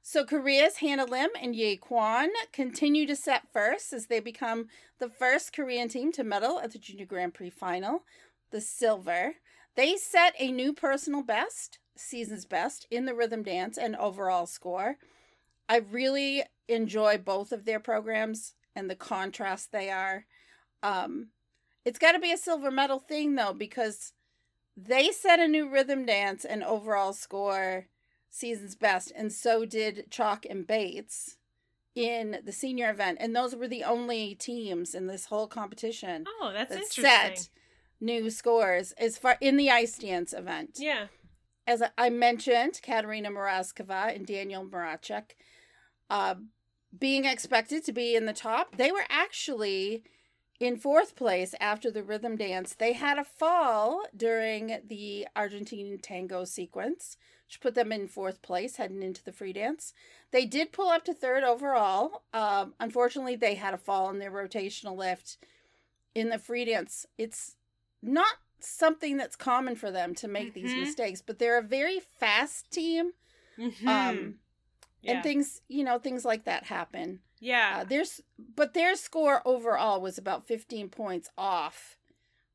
[0.09, 4.69] So Korea's Hannah Lim and Ye Quan continue to set first as they become
[5.01, 8.05] the first Korean team to medal at the Junior Grand Prix final,
[8.53, 9.35] the silver.
[9.75, 14.99] They set a new personal best, season's best, in the rhythm dance and overall score.
[15.69, 20.25] I really enjoy both of their programs and the contrast they are.
[20.85, 21.31] Um,
[21.85, 24.13] it's got to be a silver medal thing though, because
[24.77, 27.89] they set a new rhythm dance and overall score
[28.31, 31.37] season's best, and so did Chock and Bates
[31.95, 33.19] in the senior event.
[33.21, 37.05] And those were the only teams in this whole competition Oh, that's that interesting.
[37.05, 37.49] set
[38.01, 40.77] new scores as far in the ice dance event.
[40.79, 41.07] Yeah.
[41.67, 45.31] As I mentioned, Katerina Mrazkova and Daniel Mrazek
[46.11, 46.35] uh,
[46.97, 48.77] being expected to be in the top.
[48.77, 50.05] They were actually
[50.61, 52.75] in fourth place after the rhythm dance.
[52.75, 58.77] They had a fall during the Argentine tango sequence, which put them in fourth place
[58.77, 59.93] heading into the free dance.
[60.33, 62.23] They did pull up to third overall.
[62.35, 65.39] Um, unfortunately, they had a fall in their rotational lift
[66.15, 67.07] in the free dance.
[67.17, 67.55] It's
[68.03, 70.81] not something that's common for them to make these Mhm.
[70.81, 73.13] mistakes, but they're a very fast team.
[73.59, 73.87] Mhm.
[73.89, 74.41] Um,
[75.03, 75.13] yeah.
[75.15, 77.21] and things, you know, things like that happen.
[77.39, 77.81] yeah.
[77.81, 81.97] Uh, there's, but their score overall was about 15 points off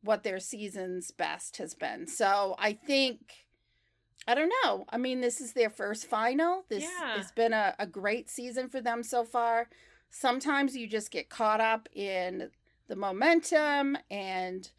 [0.01, 2.07] what their season's best has been.
[2.07, 3.40] So I think,
[4.27, 4.85] I don't know.
[4.89, 6.65] I mean, this is their first final.
[6.69, 7.17] This Yeah.
[7.17, 9.67] has been a, a great season for them so far.
[10.09, 12.51] Sometimes you just get caught up in
[12.87, 14.69] the momentum and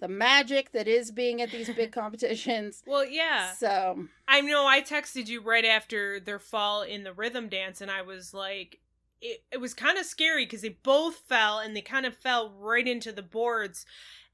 [0.00, 2.82] the magic that is being at these big competitions.
[2.86, 3.52] well, yeah.
[3.52, 7.90] So, I know I texted you right after their fall in the rhythm dance, and
[7.90, 8.80] I was like,
[9.20, 12.50] it, it was kind of scary because they both fell and they kind of fell
[12.58, 13.84] right into the boards.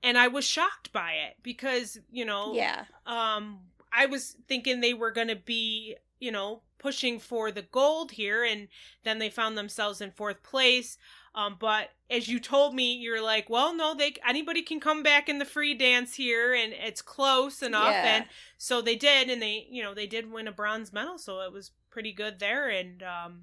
[0.03, 2.85] And I was shocked by it because, you know, yeah.
[3.07, 3.59] um,
[3.97, 8.45] I was thinking they were going to be, you know, pushing for the gold here,
[8.45, 8.69] and
[9.05, 10.99] then they found themselves in fourth place.
[11.35, 15.29] Um, but as you told me, you're like, well, no, they anybody can come back
[15.29, 18.17] in the free dance here, and it's close enough, Yeah.
[18.17, 18.25] and
[18.59, 21.53] so they did, and they, you know, they did win a bronze medal, so it
[21.53, 23.43] was pretty good there, and um,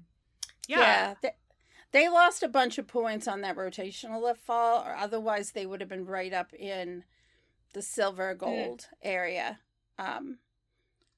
[0.66, 1.30] yeah, They,
[1.92, 5.80] they lost a bunch of points on that rotational lift fall, or otherwise they would
[5.80, 7.04] have been right up in
[7.74, 9.60] the silver gold area.
[9.98, 10.38] Um,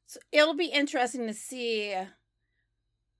[0.07, 1.95] so it'll be interesting to see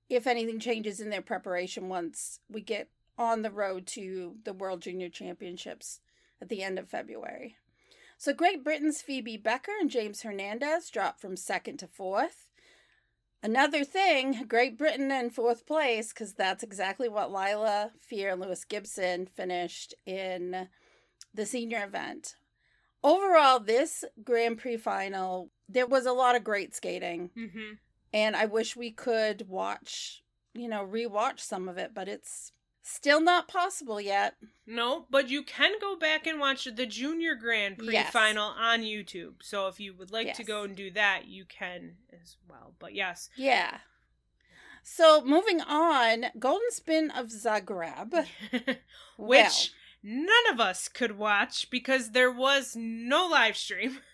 [0.09, 4.81] if anything changes in their preparation once we get on the road to the World
[4.81, 5.99] Junior Championships
[6.41, 7.57] at the end of February.
[8.17, 12.49] So Great Britain's Phoebe Becker and James Hernandez dropped from second to fourth.
[13.43, 18.63] Another thing, Great Britain in fourth place, because that's exactly what Lila Fear and Lewis
[18.63, 20.67] Gibson finished in
[21.33, 22.35] the senior event.
[23.03, 27.73] Overall, this Grand Prix final, there was a lot of great skating, mm-hmm.
[28.13, 32.51] and I wish we could watch, you know, rewatch some of it, but it's
[32.81, 34.35] still not possible yet.
[34.65, 38.11] No, but you can go back and watch the Junior Grand Prix Yes.
[38.11, 39.35] final on YouTube.
[39.43, 42.73] So if you would like to go and do that, you can as well.
[42.79, 43.79] But yes, Yeah.
[44.89, 48.25] So moving on, Golden Spin of Zagreb.
[49.17, 53.99] which none of us could watch because there was no live stream.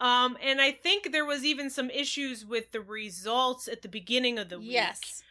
[0.00, 4.38] Um, and I think there was even some issues with the results at the beginning
[4.38, 4.72] of the week.
[4.72, 5.22] yes.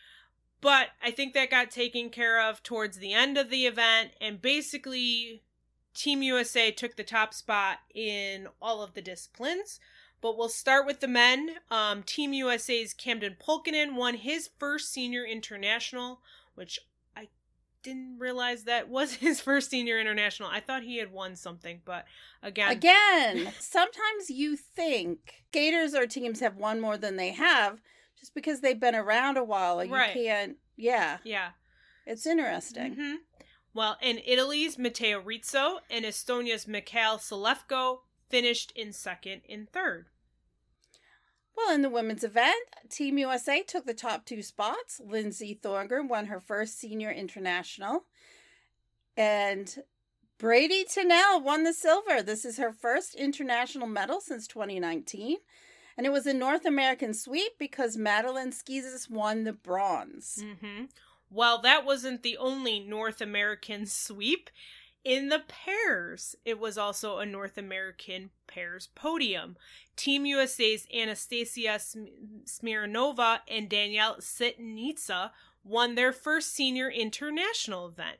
[0.61, 4.41] But I think that got taken care of towards the end of the event, and
[4.41, 5.41] basically,
[5.93, 9.79] Team USA took the top spot in all of the disciplines.
[10.21, 11.55] But we'll start with the men.
[11.71, 16.19] Um, Team USA's Camden Pulkinen won his first senior international,
[16.55, 16.79] which
[17.83, 20.49] didn't realize that was his first senior international.
[20.51, 22.05] I thought he had won something, but
[22.43, 27.79] again, Again, sometimes you think skaters or teams have won more than they have
[28.19, 29.83] just because they've been around a while.
[29.83, 30.13] You Right.
[30.13, 31.49] can't, yeah, yeah.
[32.05, 32.95] it's interesting.
[32.95, 33.15] hmm
[33.73, 40.07] Well, in Italy's Matteo Rizzo and Estonia's Mihhail Selevko finished in second and third.
[41.55, 42.55] Well, in the women's event,
[42.89, 45.01] Team USA took the top two spots.
[45.03, 48.05] Lindsay Thorngren won her first senior international.
[49.17, 49.83] And
[50.39, 52.21] Bradie Tennell won the silver.
[52.23, 55.37] This is her first international medal since 2019.
[55.97, 60.41] And it was a North American sweep because Madeline Schizas won the bronze.
[60.41, 60.85] Mm-hmm.
[61.29, 64.49] Well, that wasn't the only North American sweep.
[65.05, 69.55] In the pairs, it was also a North American pairs podium.
[69.95, 71.79] Team USA's Anastasia
[72.45, 75.31] Smirnova and Danil Siianytsia
[75.63, 78.17] won their first senior international event.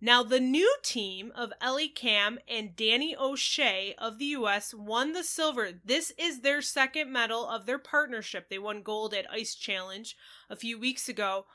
[0.00, 4.74] Now, the new team of Ellie Kam and Danny O'Shea of the U.S.
[4.74, 5.70] won the silver.
[5.84, 8.48] This is their second medal of their partnership.
[8.48, 10.16] They won gold at Ice Challenge
[10.50, 11.46] a few weeks ago.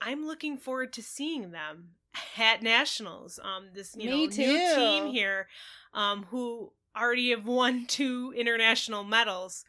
[0.00, 1.94] I'm looking forward to seeing them
[2.38, 3.38] at nationals.
[3.42, 4.46] Um, this you Me know too.
[4.46, 5.48] new team here,
[5.94, 9.64] um, who already have won two international medals.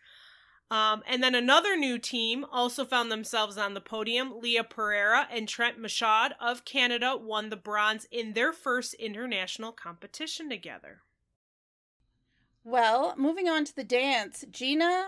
[0.70, 4.34] Um, and then another new team also found themselves on the podium.
[4.42, 10.50] Lia Pereira and Trent Michaud of Canada won the bronze in their first international competition
[10.50, 11.04] together.
[12.66, 15.08] Well, moving on to the dance, Gina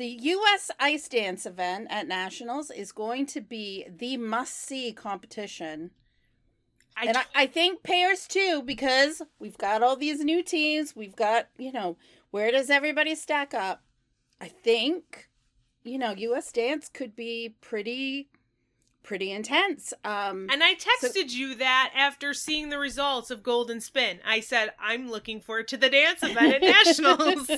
[0.00, 0.70] the U.S.
[0.80, 5.90] Ice Dance event at Nationals is going to be the must see competition.
[6.96, 10.96] I and I, I think pairs too, because we've got all these new teams.
[10.96, 11.98] We've got, you know,
[12.30, 13.82] where does everybody stack up?
[14.40, 15.28] I think,
[15.84, 16.50] you know, U.S.
[16.50, 18.29] Dance could be pretty
[19.10, 19.92] pretty intense.
[20.04, 24.20] Um, and I texted so- you that after seeing the results of Golden Spin.
[24.24, 27.50] I said, I'm looking forward to the dance event at Nationals.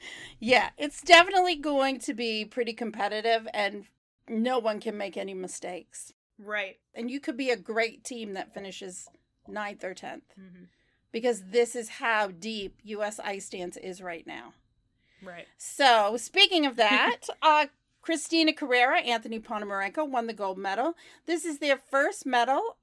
[0.40, 3.84] yeah, it's definitely going to be pretty competitive, and
[4.26, 6.14] no one can make any mistakes.
[6.38, 6.78] Right.
[6.94, 9.06] And you could be a great team that finishes
[9.46, 10.22] ninth or 10th.
[10.40, 10.64] Mm-hmm.
[11.12, 13.20] Because this is how deep U.S.
[13.20, 14.54] ice dance is right now.
[15.22, 15.46] Right.
[15.58, 17.66] So, speaking of that, uh,
[18.06, 20.94] Christina Carreira, Anthony Ponomarenko won the gold medal.
[21.26, 22.76] This is their first medal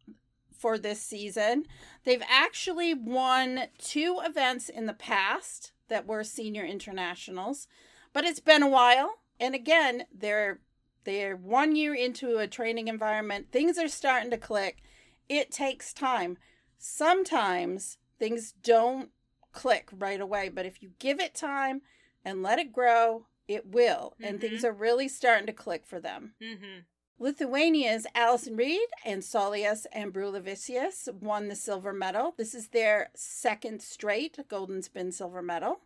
[0.51, 1.63] for this season.
[2.03, 7.69] They've actually won two events in the past that were senior internationals,
[8.11, 9.19] but it's been a while.
[9.39, 10.59] And again, they're
[11.05, 13.47] they're one year into a training environment.
[13.49, 14.83] Things are starting to click.
[15.29, 16.37] It takes time.
[16.77, 19.11] Sometimes things don't
[19.53, 21.81] click right away, but if you give it time
[22.25, 24.13] and let it grow, it will.
[24.15, 24.23] Mm-hmm.
[24.23, 24.67] And things mm-hmm.
[24.67, 26.33] are really starting to click for them.
[26.41, 26.81] Mm-hmm.
[27.19, 32.33] Lithuania's Allison Reed and Saulius Ambrulevičius won the silver medal.
[32.37, 35.79] This is their second straight Golden Spin silver medal.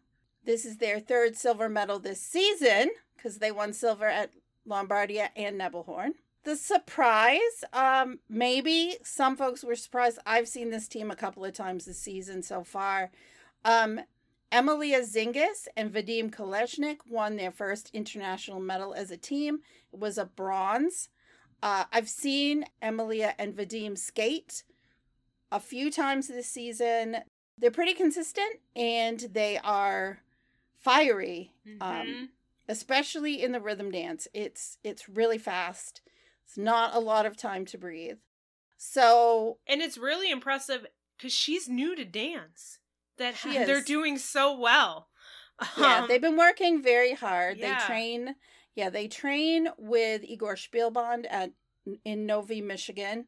[0.46, 4.32] This is their third silver medal this season because they won silver at
[4.68, 6.12] Lombardia and Nebelhorn.
[6.44, 10.20] The surprise, um, maybe some folks were surprised.
[10.26, 13.12] I've seen this team a couple of times this season so far.
[13.66, 14.00] Um,
[14.52, 19.60] Emilia Zingas and Vadim Kolesnik won their first international medal as a team.
[19.92, 21.10] It was a bronze.
[21.62, 24.64] Uh, I've seen Emilia and Vadim skate
[25.52, 27.18] a few times this season.
[27.58, 30.20] They're pretty consistent and they are
[30.76, 32.02] fiery, um, mm-hmm.
[32.02, 32.30] um,
[32.70, 34.28] especially in the rhythm dance.
[34.34, 36.02] It's it's really fast.
[36.46, 38.20] It's not a lot of time to breathe.
[38.78, 40.86] So, and it's really impressive
[41.18, 42.80] because she's new to dance
[43.18, 45.08] that she they're doing so well.
[45.78, 47.58] Yeah, um, they've been working very hard.
[47.58, 47.80] Yeah.
[47.80, 48.36] They train,
[48.76, 51.52] yeah, they train with Igor Shpilband at
[52.04, 53.26] in Novi, Michigan.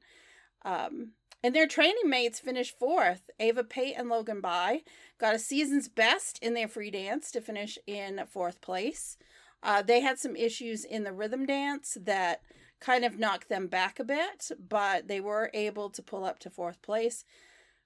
[0.63, 3.29] Um, and their training mates finished fourth.
[3.39, 4.81] Ava Pate and Logan Bye
[5.17, 9.17] got a season's best in their free dance to finish in fourth place.
[9.63, 12.41] Uh, they had some issues in the rhythm dance that
[12.79, 16.49] kind of knocked them back a bit, but they were able to pull up to
[16.49, 17.23] fourth place.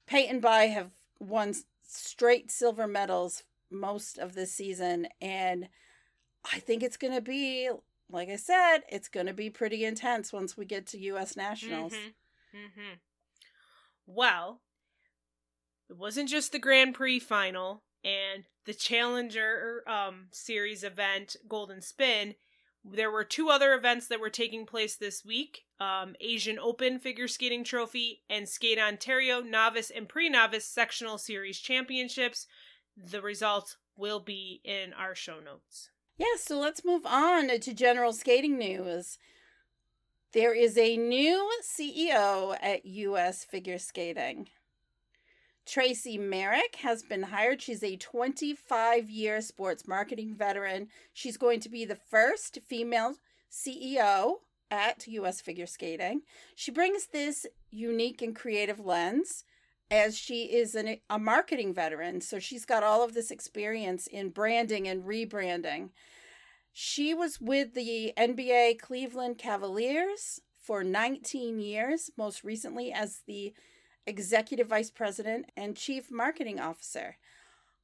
[0.06, 1.54] Pate and Bye have won
[1.98, 5.08] straight silver medals most of this season.
[5.22, 5.68] And
[6.52, 7.70] I think it's going to be,
[8.10, 11.36] like I said, it's going to be pretty intense once we get to U.S.
[11.36, 11.94] Nationals.
[11.94, 12.58] Mm-hmm.
[12.58, 12.94] Mm-hmm.
[14.06, 14.62] Well,
[15.90, 22.36] it wasn't just the Grand Prix final and the Challenger um, Series event, Golden Spin.
[22.86, 27.28] There were two other events that were taking place this week um, Asian Open Figure
[27.28, 32.48] Skating Trophy and Skate Ontario Novice and Pre Novice Sectional Series Championships.
[32.96, 35.90] The results will be in our show notes.
[36.18, 39.18] Yeah, so let's move on to general skating news.
[40.34, 44.48] There is a new CEO at US Figure Skating.
[45.66, 47.62] Tracy Marek has been hired.
[47.62, 50.90] She's a 25 year sports marketing veteran.
[51.14, 53.16] She's going to be the first female
[53.52, 54.36] CEO
[54.70, 56.22] at US Figure Skating.
[56.56, 59.46] She brings this unique and creative lens
[59.90, 62.20] as she is an, a marketing veteran.
[62.22, 65.90] So she's got all of this experience in branding and rebranding.
[66.72, 73.54] She was with the NBA Cleveland Cavaliers for 19 years, most recently as the
[74.06, 77.18] executive vice president and chief marketing officer.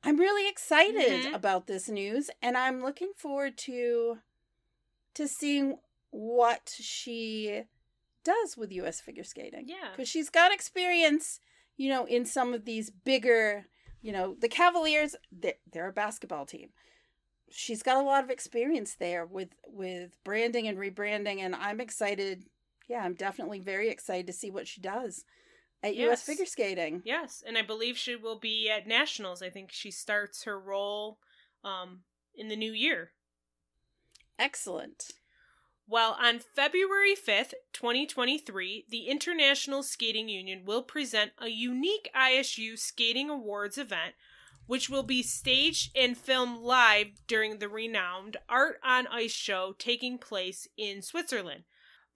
[0.03, 1.33] I'm really excited Mhm.
[1.33, 4.21] about this news and I'm looking forward to
[5.15, 5.79] to seeing
[6.11, 7.63] what she
[8.23, 9.67] does with US figure skating.
[9.67, 9.93] Yeah.
[9.95, 11.39] Cuz she's got experience,
[11.75, 13.67] you know, in some of these bigger,
[14.01, 16.71] you know, the Cavaliers, they're, they're a basketball team.
[17.49, 22.49] She's got a lot of experience there with with branding and rebranding and I'm excited.
[22.87, 25.25] Yeah, I'm definitely very excited to see what she does
[25.83, 27.01] at US figure skating.
[27.05, 29.41] Yes, and I believe she will be at nationals.
[29.41, 31.19] I think she starts her role
[31.63, 32.01] um,
[32.35, 33.11] in the new year.
[34.37, 35.11] Excellent.
[35.87, 43.29] Well, on February 5th, 2023, the International Skating Union will present a unique ISU Skating
[43.29, 44.13] Awards event,
[44.67, 50.19] which will be staged and filmed live during the renowned Art on Ice show taking
[50.19, 51.63] place in Switzerland.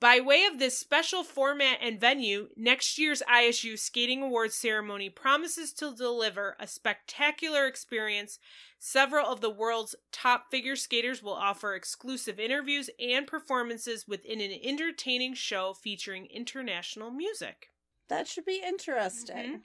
[0.03, 5.71] By way of this special format and venue, next year's ISU Skating Awards ceremony promises
[5.75, 8.37] to deliver a spectacular experience
[8.77, 14.51] Several of the world's top figure skaters will offer exclusive interviews and performances within an
[14.61, 17.69] entertaining show featuring international music.
[18.09, 19.35] That should be interesting.
[19.37, 19.63] Mhm.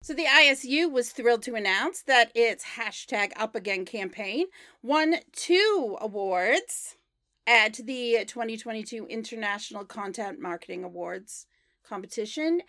[0.00, 4.46] So the ISU was thrilled to announce that its hashtag Up Again campaign
[4.80, 6.96] won two awards
[7.46, 11.46] at the 2022 International Content Marketing Awards
[11.86, 12.62] competition.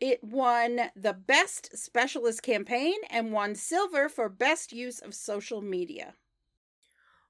[0.00, 6.14] It won the Best Specialist Campaign and won silver for Best Use of Social Media.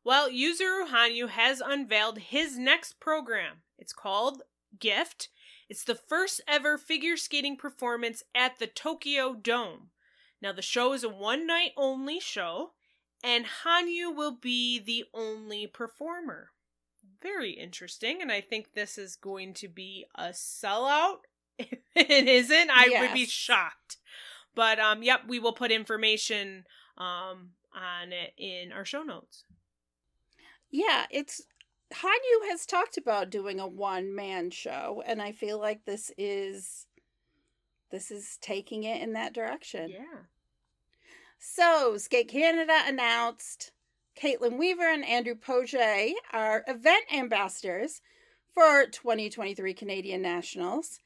[0.05, 3.63] Well, Yuzuru Hanyu has unveiled his next program.
[3.79, 4.43] It's called
[4.79, 5.29] Gift.
[5.69, 9.91] It's the first ever figure skating performance at the Tokyo Dome.
[10.41, 12.73] Now, the show is a one night only show,
[13.25, 16.51] and Hanyu will be the only performer.
[17.23, 21.19] Very interesting, and I think this is going to be a sellout.
[21.59, 23.97] If it isn't, I would be shocked.
[24.55, 26.65] But um, yep, we will put information
[26.99, 29.45] um on it in our show notes.
[30.71, 31.43] Yeah, it's
[31.93, 36.87] Hanyu has talked about doing a one man show, and I feel like this is
[37.91, 39.91] this is taking it in that direction.
[39.91, 40.25] Yeah.
[41.39, 43.73] So, Skate Canada announced
[44.21, 48.01] Kaitlyn Weaver and Andrew Poje are event ambassadors
[48.55, 51.01] for 2023 Canadian Nationals.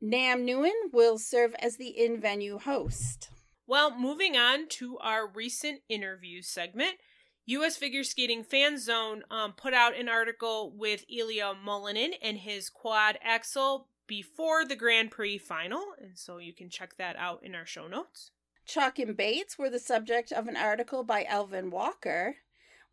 [0.00, 3.30] Nam Nguyen will serve as the in venue host.
[3.68, 6.96] Well, moving on to our recent interview segment,
[7.46, 7.76] U.S.
[7.76, 13.20] Figure Skating Fan Zone um, put out an article with Ilia Malinin and his quad
[13.22, 17.66] axel before the Grand Prix final, and so you can check that out in our
[17.66, 18.32] show notes.
[18.66, 22.36] Chock and Bates were the subject of an article by Elvin Walker,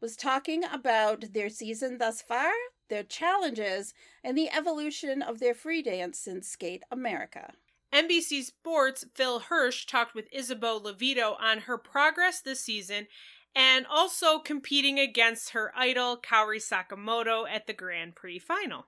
[0.06, 2.51] was talking about their season thus far,
[2.91, 7.53] their challenges, and the evolution of their free dance since Skate America.
[7.91, 13.08] NBC Sports' Phil Hersh talked with Isabeau Levito on her progress this season
[13.56, 18.86] and also competing against her idol Kaori Sakamoto at the Grand Prix final.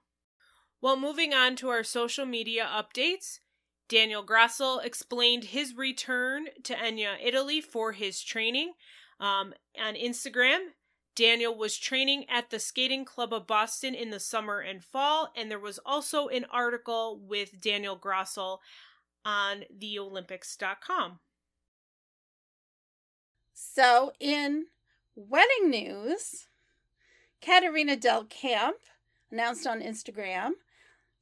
[0.82, 3.39] Well, moving on to our social media updates,
[3.89, 8.74] Daniel Grassl explained his return to Egna, Italy for his training.
[9.20, 10.59] Um, on Instagram,
[11.18, 15.49] Daniel was training at the Skating Club of Boston in the summer and fall, and
[15.49, 18.59] there was also an article with Daniel Grassl
[19.26, 21.18] on theolympics.com.
[23.51, 24.68] So, in
[25.15, 26.49] wedding news,
[27.41, 28.74] Katarina DelCamp
[29.32, 30.51] announced on Instagram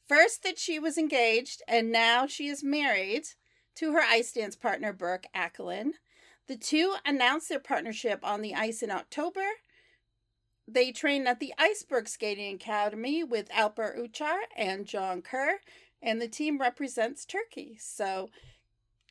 [0.10, 3.28] first that she was engaged and now she is married
[3.76, 5.92] to her ice dance partner, Berk Akalın.
[6.48, 9.46] The two announced their partnership on the ice in October.
[10.68, 15.60] They trained at the Iceberg Skating Academy with Alper Uçar and John Kerr,
[16.02, 17.78] and the team represents Turkey.
[17.80, 18.30] So,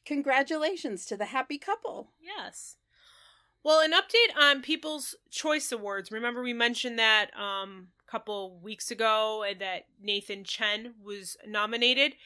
[0.04, 2.10] congratulations to the happy couple.
[2.20, 2.76] Yes.
[3.62, 6.12] Well, an update on People's Choice Awards.
[6.12, 12.16] Remember, we mentioned that um, a couple weeks ago that Nathan Chen was nominated.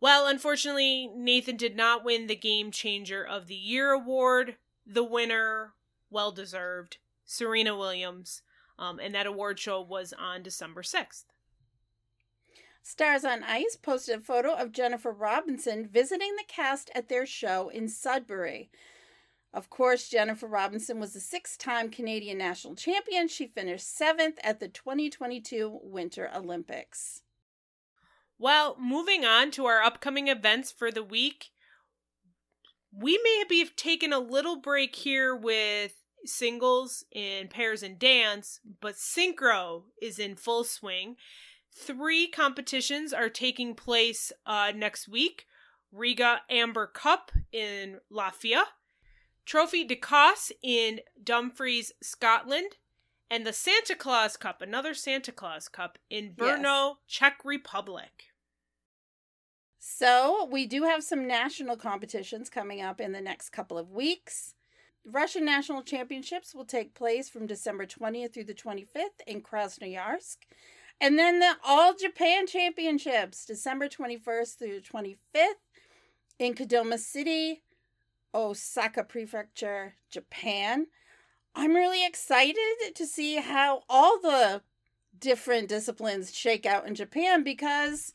[0.00, 4.56] Well, unfortunately, Nathan did not win the Game Changer of the Year award.
[4.86, 5.72] The winner,
[6.08, 8.42] well deserved, Serena Williams.
[8.80, 11.24] Um, and that award show was on December 6th.
[12.82, 17.68] Stars on Ice posted a photo of Jennifer Robinson visiting the cast at their show
[17.68, 18.70] in Sudbury.
[19.52, 23.28] Of course, Jennifer Robinson was a six time Canadian national champion.
[23.28, 27.22] She finished seventh at the 2022 Winter Olympics.
[28.38, 31.50] Well, moving on to our upcoming events for the week,
[32.90, 38.94] we may be taking a little break here with singles, in pairs and dance, but
[38.94, 41.16] synchro is in full swing.
[41.72, 45.46] Three competitions are taking place uh, next week
[45.92, 48.62] Riga Amber Cup in Latvia,
[49.44, 52.76] Trophy d'Ecosse in Dumfries, Scotland,
[53.30, 56.96] and the Santa Claus Cup, another Santa Claus Cup in Brno, yes.
[57.06, 58.26] Czech Republic.
[59.78, 64.54] So, we do have some national competitions coming up in the next couple of weeks.
[65.04, 70.36] Russian National Championships will take place from December 20th through the 25th in Krasnoyarsk.
[71.00, 75.54] And then the All Japan Championships, December 21st through 25th
[76.38, 77.62] in Kadoma City,
[78.34, 80.86] Osaka Prefecture, Japan.
[81.54, 84.62] I'm really excited to see how all the
[85.18, 88.14] different disciplines shake out in Japan because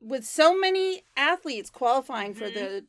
[0.00, 2.58] with so many athletes qualifying for mm-hmm.
[2.58, 2.84] the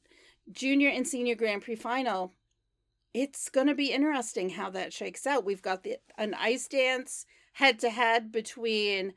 [0.52, 2.34] junior and senior Grand Prix final,
[3.16, 5.46] it's going to be interesting how that shakes out.
[5.46, 9.14] We've got the an ice dance head to head between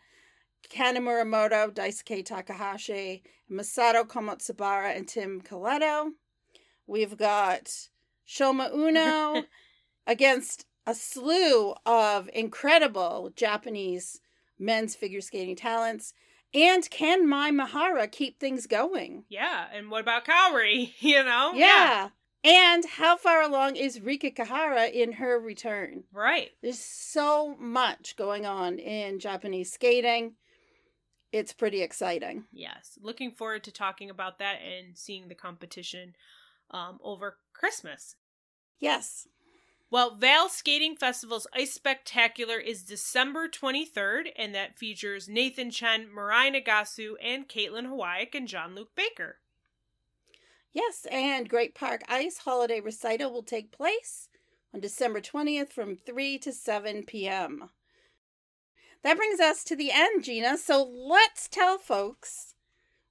[0.71, 6.11] Kana Muramoto, Daisuke Takahashi, Misato Komatsubara, and Tim Koleto.
[6.87, 7.73] We've got
[8.27, 9.43] Shoma Uno
[10.07, 14.21] against a slew of incredible Japanese
[14.61, 16.15] men's figure skating talents.
[16.55, 19.25] And can Mai Mihara keep things going?
[19.29, 20.93] Yeah, and what about Kaori?
[21.01, 21.53] You know?
[21.55, 21.67] Yeah.
[21.67, 22.09] yeah.
[22.45, 26.05] And how far along is Rika Kihira in her return?
[26.13, 26.51] Right.
[26.63, 30.35] There's so much going on in Japanese skating.
[31.33, 32.45] It's pretty exciting.
[32.53, 32.99] Yes.
[33.03, 36.15] Looking forward to talking about that and seeing the competition
[36.71, 38.15] um, over Christmas.
[38.79, 39.27] Yes.
[39.91, 46.55] Well, Vail Skating Festival's Ice Spectacular is December 23rd, and that features Nathan Chen, Mirai
[46.55, 49.39] Nagasu, and Kaitlin Hawayek and Jean-Luc Baker.
[50.73, 54.29] Yes, and Great Park Ice Holiday Recital will take place
[54.75, 57.71] on December 20th from 3 to 7 p.m.
[59.03, 60.59] That brings us to the end, Gina.
[60.59, 62.55] So let's tell folks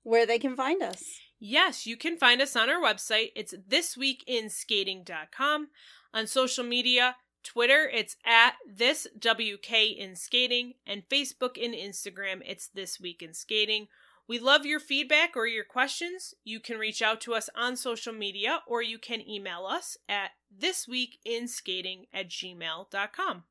[0.03, 1.20] where they can find us.
[1.39, 3.32] Yes, you can find us on our website.
[3.36, 5.68] It's thisweekinskating.com.
[6.14, 12.68] On social media, Twitter, it's at this WK in skating, and Facebook and Instagram, it's
[12.68, 13.88] this week in skating.
[14.28, 16.34] We love your feedback or your questions.
[16.43, 20.32] You can reach out to us on social media or you can email us at
[20.59, 23.43] thisweekinskating at gmail.com.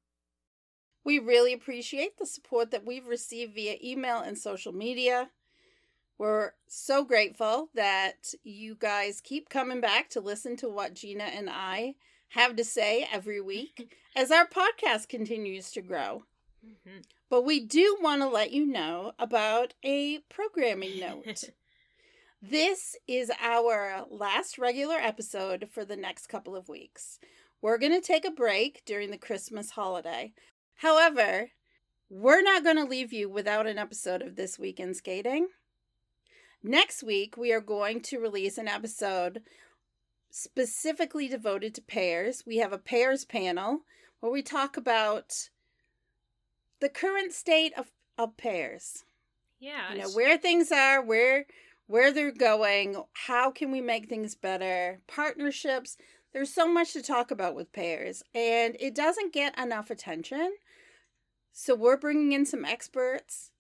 [1.03, 5.31] We really appreciate the support that we've received via email and social media.
[6.19, 11.49] We're so grateful that you guys keep coming back to listen to what Gina and
[11.49, 11.95] I
[12.31, 16.25] have to say every week as our podcast continues to grow.
[16.67, 17.01] Mm-hmm.
[17.29, 21.45] But we do want to let you know about a programming note.
[22.43, 27.19] this is our last regular episode for the next couple of weeks.
[27.61, 30.35] We're going to take a break during the Christmas holiday.
[30.77, 31.51] However,
[32.09, 35.49] we're not going to leave you without an episode of This Week in Skating.
[36.63, 39.43] Next week, we are going to release an episode
[40.31, 42.45] specifically devoted to pairs.
[42.47, 43.81] We have a pairs panel
[44.21, 45.49] where we talk about
[46.81, 49.05] the current state of, of pairs.
[49.59, 49.93] Yeah.
[49.93, 51.47] You know, where things are, where
[51.87, 55.01] where they're going, how can we make things better?
[55.07, 55.97] Partnerships.
[56.33, 60.57] There's so much to talk about with pairs, and it doesn't get enough attention.
[61.53, 63.53] So we're bringing in some experts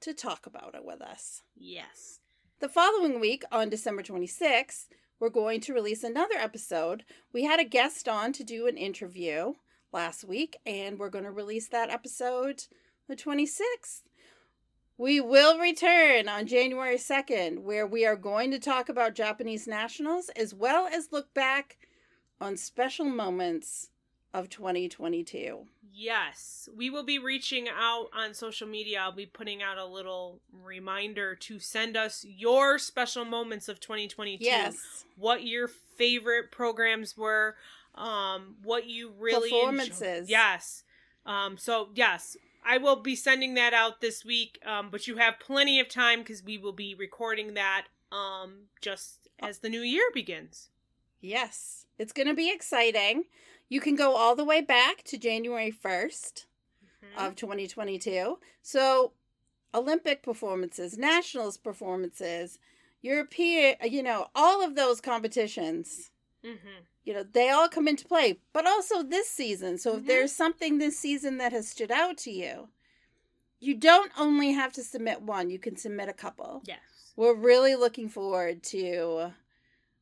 [0.00, 1.42] to talk about it with us.
[1.54, 2.18] Yes.
[2.60, 4.86] The following week, on December 26th,
[5.20, 7.04] we're going to release another episode.
[7.32, 9.54] We had a guest on to do an interview
[9.92, 12.64] last week, and we're going to release that episode
[13.08, 14.02] the 26th.
[14.98, 20.30] We will return on January 2nd, where we are going to talk about Japanese nationals
[20.36, 21.78] as well as look back
[22.40, 23.90] on special moments
[24.34, 25.66] of 2022.
[25.94, 29.00] Yes, we will be reaching out on social media.
[29.02, 34.42] I'll be putting out a little reminder to send us your special moments of 2022.
[34.42, 35.04] Yes.
[35.16, 37.56] What your favorite programs were,
[37.94, 40.02] um what you really performances.
[40.02, 40.30] Enjoy.
[40.30, 40.84] Yes.
[41.26, 45.40] Um so yes, I will be sending that out this week, um but you have
[45.40, 50.10] plenty of time cuz we will be recording that um just as the new year
[50.14, 50.70] begins.
[51.22, 51.86] Yes.
[51.98, 53.24] It's going to be exciting.
[53.68, 56.46] You can go all the way back to January 1st
[56.84, 57.18] mm-hmm.
[57.24, 58.38] of 2022.
[58.60, 59.12] So,
[59.74, 62.58] Olympic performances, nationals performances,
[63.00, 66.10] European, you know, all of those competitions.
[66.44, 66.84] Mm-hmm.
[67.04, 69.76] You know, they all come into play, but also this season.
[69.78, 70.00] So, mm-hmm.
[70.00, 72.68] if there's something this season that has stood out to you,
[73.58, 76.62] you don't only have to submit one, you can submit a couple.
[76.66, 76.78] Yes.
[77.16, 79.32] We're really looking forward to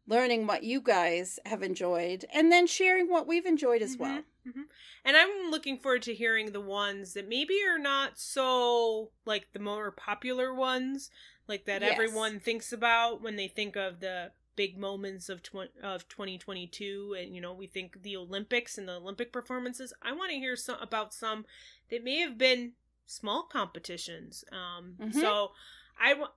[0.07, 4.23] learning what you guys have enjoyed and then sharing what we've enjoyed as Mm-hmm, well.
[4.47, 4.63] mhm.
[5.05, 9.59] And I'm looking forward to hearing the ones that maybe are not so like the
[9.59, 11.11] more popular ones,
[11.49, 11.93] like that Yes.
[11.93, 17.35] everyone thinks about when they think of the big moments of tw- of 2022 and
[17.35, 19.93] you know we think the Olympics and the Olympic performances.
[20.03, 21.47] I want to hear some about some
[21.91, 22.73] that may have been
[23.07, 24.45] small competitions.
[24.53, 25.15] Um Mhm.
[25.15, 25.53] so
[25.99, 26.33] I wa-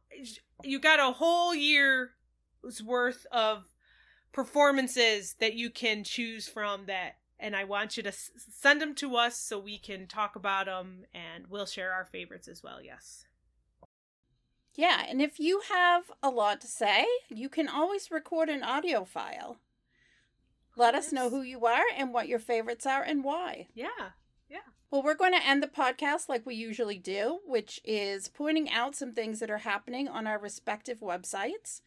[0.64, 2.10] you got a whole year's
[2.84, 3.66] worth of
[4.32, 8.96] performances that you can choose from that and i want you to s- send them
[8.96, 12.82] to us so we can talk about them and we'll share our favorites as well
[12.82, 13.26] yes
[14.76, 19.06] Yeah, and if you have a lot to say, you can always record an audio
[19.06, 19.58] file.
[20.76, 23.68] Let us know who you are and what your favorites are and why.
[23.76, 23.88] Yeah.
[24.50, 24.60] Yeah
[24.90, 28.96] Well, we're going to end the podcast like we usually do, which is pointing out
[28.96, 31.82] some things that are happening on our respective websites.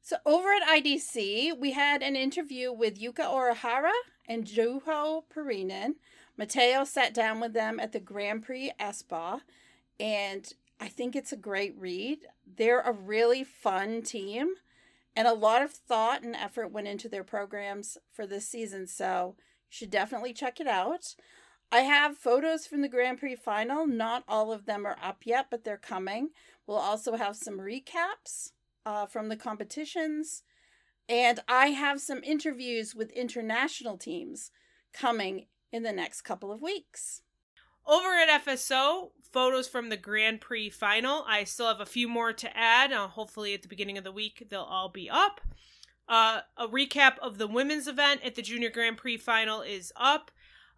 [0.00, 3.92] So, over at IDC, we had an interview with Yuka Orihara
[4.26, 5.96] and Juho Pirinen.
[6.38, 9.40] Mateo sat down with them at the Grand Prix Espoo,
[9.98, 12.18] and I think it's a great read.
[12.56, 14.54] They're a really fun team,
[15.14, 19.36] and a lot of thought and effort went into their programs for this season, so
[19.38, 21.14] you should definitely check it out.
[21.72, 23.86] I have photos from the Grand Prix final.
[23.86, 26.28] Not all of them are up yet, but they're coming.
[26.66, 28.52] We'll also have some recaps
[28.84, 30.42] uh, from the competitions.
[31.08, 34.50] And I have some interviews with international teams
[34.92, 37.22] coming in the next couple of weeks.
[37.86, 41.22] over at fso photos from the grand prix final.
[41.28, 42.90] I still have a few more to add.
[42.90, 45.42] Uh, hopefully at the beginning of the week they'll all be up.
[46.08, 50.30] Uh, a recap of the women's event at the junior grand prix final is up.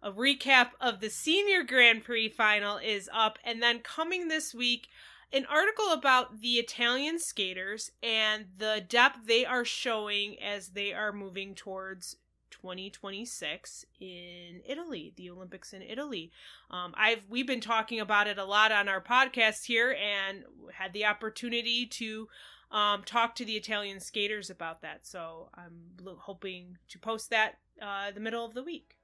[0.03, 3.39] A recap of the senior grand prix final is up.
[3.45, 4.89] And then coming this week
[5.31, 11.13] an article about the italian skaters and the depth they are showing as they are
[11.13, 12.17] moving towards
[12.61, 16.31] 2026 in Italy, the Olympics in Italy.
[16.69, 20.43] Um, I've we've been talking about it a lot on our podcast here, and
[20.73, 22.27] had the opportunity to
[22.71, 25.05] um, talk to the Italian skaters about that.
[25.07, 25.81] So I'm
[26.19, 28.95] hoping to post that uh, the middle of the week.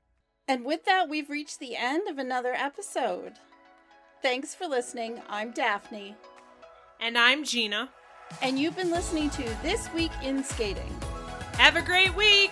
[0.47, 3.33] And with that, we've reached the end of another episode.
[4.21, 5.21] Thanks for listening.
[5.29, 6.15] I'm Daphne,
[6.99, 7.89] And I'm Gina.
[8.41, 10.95] and you've been listening to This Week in Skating.
[11.57, 12.51] Have a great week.